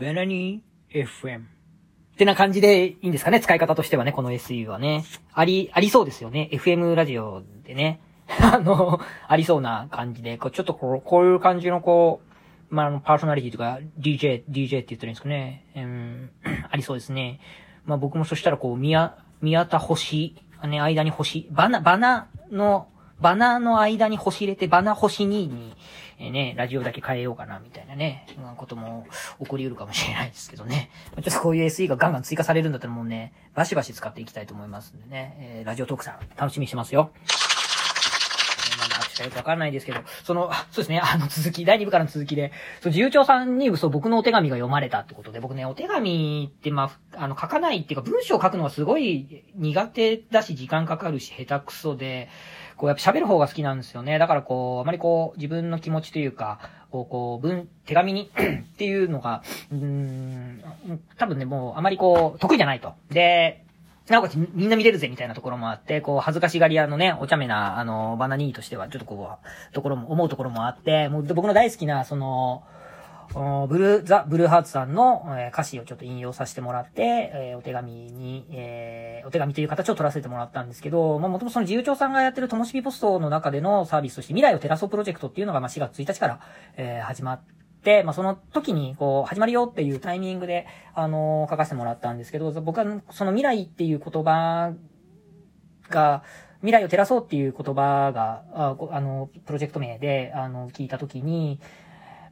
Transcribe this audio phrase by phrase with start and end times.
[0.00, 1.40] ベナニー FM。
[1.40, 1.44] っ
[2.16, 5.04] てな感じでいいんですかね使い方としてはね、この SU はね。
[5.34, 6.48] あり、ありそうですよね。
[6.54, 8.00] FM ラジオでね。
[8.40, 12.22] あの、ありそうな感じで、こうちょっとこう、こういう感じのこ
[12.70, 15.66] う、まあ、あの、パーソナリティとか、DJ、DJ って言ったらいいんですかね。
[15.76, 16.30] うん、
[16.70, 17.38] ありそうですね。
[17.84, 20.34] まあ僕もそしたらこう、宮、宮田星、
[20.66, 22.88] ね、間に星、バナ、バナの、
[23.20, 25.76] バナの間に星入れて、バナ星2に、
[26.20, 28.26] えー、ね、ラジオだけ変えようかな、みたいなね、
[28.58, 29.06] ことも
[29.40, 30.90] 起こり得るかもしれないですけどね。
[31.16, 37.10] ちょっとこういう SE がガンガン追加されるんだったらもうね、バシバシ使っていきたいと思いますんでね、えー、ラジオトークさん、楽しみにしてますよ。
[39.24, 52.28] よくわかんないですけど、その、そうですね、あの続き、第2部からの続きで、その自由帳さんに、そう、僕のお手紙が読まれたってことで、僕ね、お手紙って、まあ、あの、書かないっていうか、文章を書くのはすごい苦手だし、時間かかるし、下手くそで、
[52.80, 54.18] こう、やっぱ喋る方が好きなんですよね。
[54.18, 56.58] だからこう、あまりこう、自分の気持ちというか、
[56.90, 60.62] こう、こう、文、手紙に っていうのが、うん、
[61.18, 62.94] 多分ね、もう、あまりこう、得意じゃないと。
[63.10, 63.66] で、
[64.08, 69.30] なおかつみんな見れるぜみたいなところもあって、こう、恥ずかしがり屋のね、お茶目な、あの、バナニーとしては、ちょっとこ
[69.70, 72.64] う、ところも、思うところもあって、もう僕の大好きな、その、
[73.32, 86.40] ブルー、ザ・ブルーハーツさんの、歌詞をちょっと引用させてもらって、え、お手紙に、え、お手紙という形を取らせてもらったんですけど、まあ、もともとその自由帳さんがやってるともしびポストの中でのサービスとして未来を照らそうプロジェクトっていうのが、ま、4月1日から、
[86.76, 87.40] え、始まっ
[87.84, 94.72] て、まあ、その時に、こう、始まるよっていうタイミングで、あのー、書かせてもらったんですけど、僕は、その未来っていう言葉
[95.88, 96.24] が、
[96.62, 101.60] 未来を照らそうっていう言葉が、ああの、プロジェクト名で、あの、聞いた時に、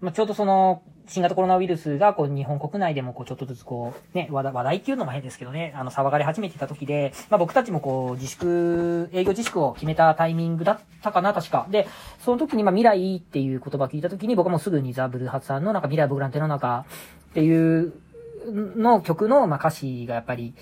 [0.00, 11.66] まあ、ちょうどその、新型コロナウイルスが、こう、日本国内でも、こう、ちょっとずつ、こう、ね、話題、っていうのも変ですけどね、あの、騒がれ始めてた時で、まあ、僕たちもこう、自粛、営業自粛を決めたタイミングだったかな、確か。
[11.70, 11.88] で、
[12.20, 16.84] その時に、ま、未来っていう言葉聞いた時に、僕はもうすぐにザ・ブルーハツさんの、なんか、未来僕らの手の中
[17.30, 17.94] っていう
[18.46, 20.54] の曲の、ま、歌詞がやっぱり、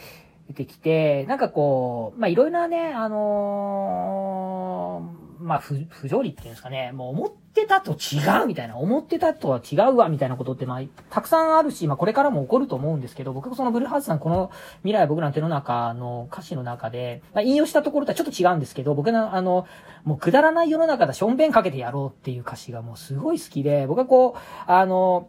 [0.48, 5.15] 出てきて、なんかこう、まあ、いろいろなね、あのー、
[5.46, 19.68] まあ、不、不条理っていうんですかね、もう思ってたと違うみたいな、思ってたとは違うわみたいなことって、まあ、たくさんあるし、まあ、これからも起こると思うんですけど、僕そのブルーハーツさん、この未来は僕らの手の中の歌詞の中で、まあ、引用したところとはちょっと違うんですけど、僕のあの、
[20.04, 25.28] もうくだらない世の中だ、しょんべんかけてやろうっていう歌詞がもうすごい好きで、僕はこう、あの、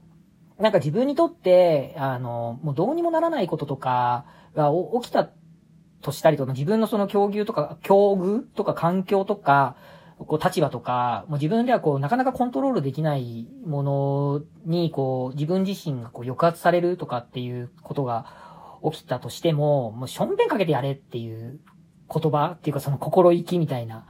[0.57, 4.25] なんか自分にとって、あの、もうどうにもならないこととか、
[4.55, 5.29] が起きた
[6.01, 9.75] としたりとか、自分のその境遇とか、境遇とか環境とか、
[10.19, 18.25] こう立場とか、もう自分ではこうなかなかコントロールできないものに、こう自分自身がこう抑圧されるとかっていうことが
[18.83, 21.59] 起きたとしても、もうしょんべんかけてやれっていう
[22.11, 24.07] 言葉っていうかその心意気みたいな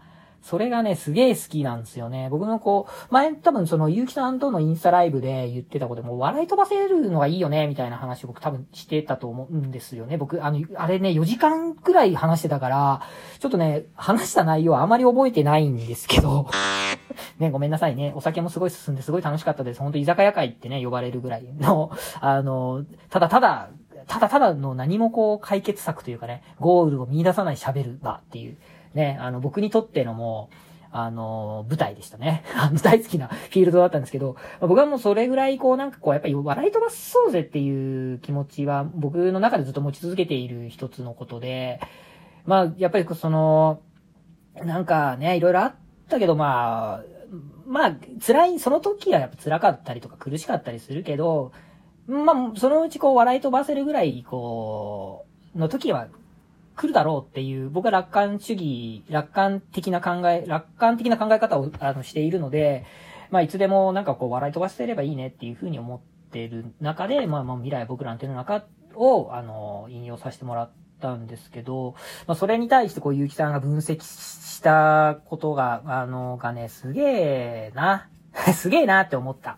[0.48, 2.30] それがね、すげえ好きなんですよね。
[2.32, 10.16] 僕のこう、前多分その、ゆうきさんとのインスタライブで言ってたことでも、笑い飛ばせるのがいいよね、みたいな話を僕多分してたと思うんですよね。
[10.16, 13.02] 僕、あの、あれね、4時間くらい話してたから、
[13.40, 16.48] ちょっとね、話した内容はあまり覚えてないんですけど、
[17.40, 18.14] ね、ごめんなさいね。
[18.16, 19.82] お酒もすごい進んですごい楽しかったです。
[19.82, 21.92] 本当居酒屋会ってね、呼ばれるぐらいの、
[22.22, 23.68] あの、ただただ、
[24.08, 28.58] ただただの何もこう解決策というかね、ゴールを見出さない喋る場っていう。
[28.98, 30.56] ね、あの、僕にとってのもう、
[30.92, 32.44] あの、舞台でしたね。
[32.58, 41.80] あの、大好きなフィールドだったんですけど、まあ、僕はもうそれぐらい、こう、なんかこう、やっぱり笑い飛ばそうぜっていう気持ちは、僕の中でずっと持ち続けている一つのことで、
[42.46, 43.80] まあ、やっぱりその、
[44.56, 45.76] なんかね、いろいろあっ
[46.10, 47.18] たけど、まあ、
[47.68, 51.52] まあ、辛い、その時はやっぱ辛かったりとか苦しかったりするけど、
[52.08, 56.08] まあ、そのうちこう笑い飛ばせるぐらい、こう、の時は
[56.78, 62.86] 来るだろうっていう、僕は楽観主義、楽観的な考え、楽観的な考え方をあのしているので、
[63.32, 68.64] まあいつでもなんかこう笑い飛ばせればいいねっていうふうに思ってる中で、まあまあ未来僕らの手の中
[68.96, 70.72] を、あの、引用させてもらっ
[71.02, 71.96] たんですけど、
[72.28, 78.08] まあそれに対してこう結城さんが分析したことが、あの、がね、すげえな、
[78.54, 79.58] すげえなって思った。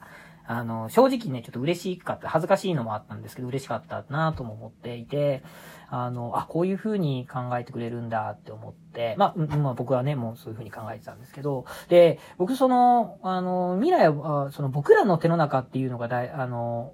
[0.51, 2.27] あの、正直ね、ちょっと嬉しかった。
[2.27, 5.43] 恥ずかしいのもあったんですけど、嬉しかったなとも思っていて、
[5.91, 16.93] あの、あ、こういう風に考えてくれるんだって思って、まあ、まあ僕はね、もうそういう風に考えてたんですけど、で、僕その、あの、未来は、その僕らの手の中っていうのが大、あの、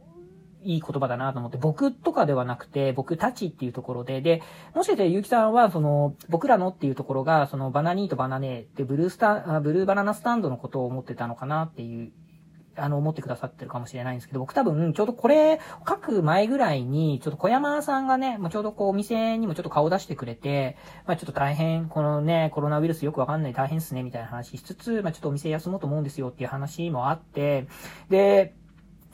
[0.61, 4.41] いい言葉だなと思って、僕とかではなくて、僕たちっていうところで、で、
[4.73, 12.11] もしかしてゆうきさんは、その、僕らのっていうところが、そのバナニーとバナネーってブルースタ、ブルーバナナスタンドのことを思ってたのかなっていう
[12.77, 27.67] あの、思ってくださってるかもしれないんですけど、僕多分、ちょうどこれ、書く前ぐらいに、ちょっと小山さんがね、まあ、ちょうどこう、お店にもちょっと顔出してくれて、まあ、ちょっと大変、このね、コロナウイルスよくわかんない大変っすね、みたいな話しつつ、まあ、ちょっとお店休もうと思うんですよっていう話もあって、
[28.09, 28.55] で、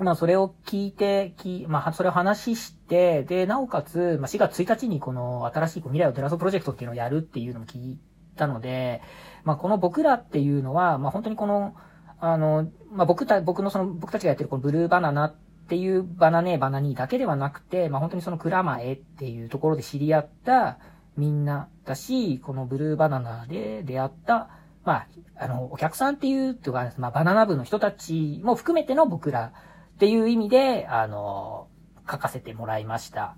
[0.03, 7.99] まあ、それを聞いて、きまあ、それを話して、で、なおかつ、まあ、4月1日にこの新しい未来を照らすプロジェクトっていうのをやるっていうのも聞い
[8.35, 9.01] たので、
[9.43, 11.75] まあ、この僕らっていうのは、まあ、本当にこの、
[12.21, 15.35] あの、まあ、僕た、僕のその、僕たちがやってるこのブルーバナナっ
[15.67, 20.77] ていうバナネーバナニーだけではなくて、まあ、本当にその蔵前っていうところで知り合った
[21.17, 24.49] みんなだし、このブルーバナナで出会った、
[24.85, 29.53] まあ、あの、お客さんっていうとか、まあ、バナナ部の人たちも含めての僕ら
[29.95, 31.67] っていう意味で、あの、
[32.09, 33.35] 書かせてもらいました。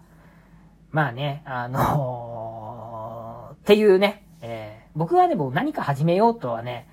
[0.91, 6.87] まあね、あのー、っていうね、えー、僕はね、も何か始めようとはね、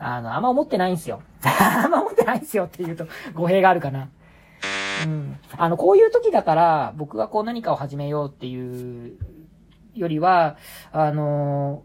[0.00, 1.22] あの、あんま思ってないんですよ。
[1.44, 4.08] あんま思ってないんですよって言うと語弊があるかな。
[5.04, 5.38] うん。
[5.56, 9.16] あの、こういう時だから、僕がこう何かを始めようっていう
[9.94, 10.56] よりは、
[10.92, 11.84] あの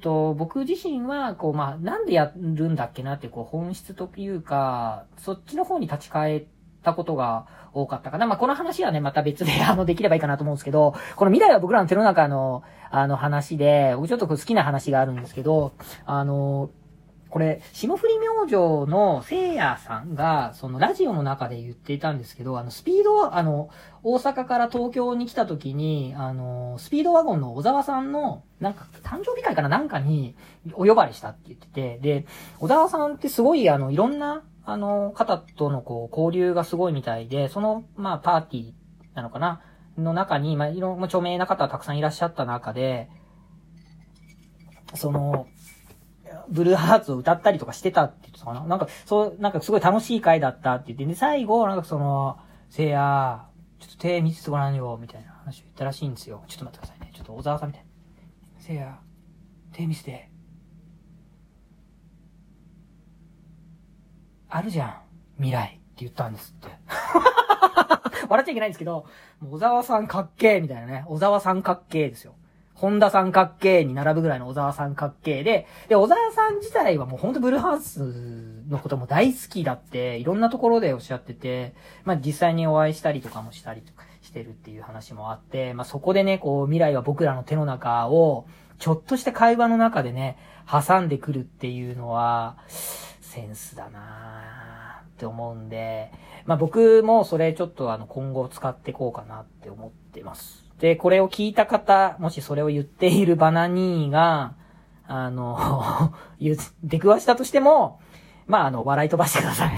[0.00, 6.44] と、僕自身は、こう、まあ、なんでやるんだっけなってこう、本質というか、そっちの方に立ち返っ
[6.82, 8.26] たことが多かったかな。
[8.26, 15.72] まあ、この話はね、また別で、 あの、できればいいかなと思うんですけど、この未来は僕らの手の中の、あの話で、僕ちょっと好きな話があるんですけど、
[16.04, 16.70] あの、
[17.30, 23.70] これ、霜降り明星の聖夜さんが、そのラジオの中で言っていたんですけど、あの、スピード、あの、
[24.02, 30.34] 大阪から東京に来た時に、あの、スピードワゴンの小沢さんの、なんか、誕生日会かななんかに、
[30.74, 32.26] お呼ばれしたって言ってて、で、
[32.58, 38.72] 小沢さんってすごい、あの、いろんな、あの、方とのこう、交流がすごいみたいで、その、まあ、パーティー
[39.14, 39.62] なのかな
[39.96, 43.08] の中に、まあ、いろんな著名な方はたくさんいらっしゃった中で、
[44.94, 45.46] その、
[46.48, 48.64] ブルーハーツを歌ったりとかしてたって言ってたかな？
[48.64, 52.38] なんか、そう、なんかすごい楽しい回だったって言って、で、最後、なんかその、
[52.68, 53.46] せいや、
[53.78, 56.42] ちょっと手見せてごらんよ、みたいな話を言ったらしいんですよ。
[56.46, 57.12] ちょっと待ってくださいね。
[57.14, 57.88] ちょっと小沢さんみたいな。
[58.58, 58.98] せいや、
[59.72, 60.30] 手見せて。
[64.48, 64.94] あるじゃん。
[65.36, 66.68] 未来って言ったんですって。
[68.28, 69.06] 笑っちゃいけないんですけど、
[69.50, 71.04] 小沢さんかっけーみたいなね。
[71.08, 72.34] 小沢さんかっけーですよ。
[72.80, 78.00] 本田三角形に並ぶぐらいの小沢三角形で、で、小沢さん自体はもうほんとブルーハウス
[78.70, 81.74] のことも大好きだって、いろんなところでおっしゃってて、
[82.04, 88.46] まあ実際にお会いしたりとかもしたりとかしてるっていう話もあって、まあそこでね、こう未来は僕らの手の中を、
[88.78, 96.12] ちょっとした会話の中でね、挟んでくるっていうのは、センスだなって思うんで、
[96.46, 100.69] まあ僕もそれちょっとあの今後使っていこうかなって思ってます。
[100.80, 104.54] で、これを聞いた方、もしそれを言っているバナニーが、
[105.06, 106.12] あの、
[106.82, 108.00] 出くわしたとしても、
[108.46, 109.76] まあ、あの、笑い飛ばしてください。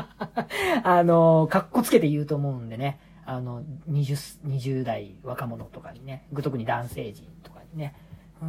[0.82, 2.98] あの、かっこつけて言うと思うんでね。
[3.26, 7.94] あの、20、20代若者とかにね、特に男性陣とかにね、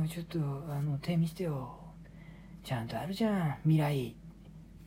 [0.10, 0.39] ちょっと、
[0.71, 1.75] あの、手見してよ。
[2.63, 4.16] ちゃんとあるじゃん、未来。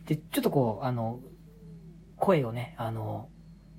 [0.06, 1.20] で、ちょっとこう、あの、
[2.17, 3.29] 声をね、あの、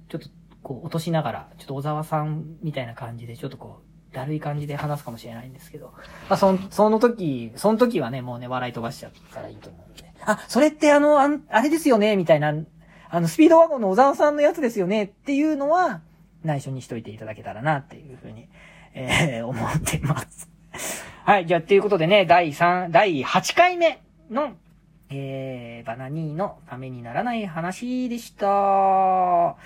[0.09, 0.29] ちょっと
[0.69, 3.81] こう落としながら、ちょっと小沢さんみたいな感じで、ちょっとこ
[4.11, 5.93] う、だるい感じで話すかもしれないんですけど、
[6.29, 10.13] まあ、その、その時、その時はね、もうね、笑い飛ばしちゃったらいいと思うんで。
[10.23, 12.53] あ、それってあの、ああれですよね、みたいな、
[13.09, 16.01] あの、スピードワゴンの小沢さんのやつですよね、っていうのは、
[16.43, 18.47] 内緒にしといていただけたらな、っていうふうに、
[18.93, 20.51] えー、思ってます。
[21.25, 24.53] はい、じゃあ、ということでね、第3、第8回目の、
[25.09, 29.57] えー、バナニーのためにならない話でした。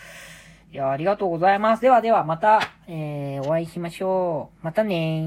[0.73, 1.83] いや、ありがとうございます。
[1.83, 4.65] ではでは、また、えー、お会いしましょう。
[4.65, 5.23] またね。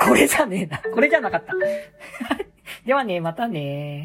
[0.00, 0.78] これじゃねえな。
[0.94, 1.52] これじゃなかった。
[2.86, 4.04] ではね、またね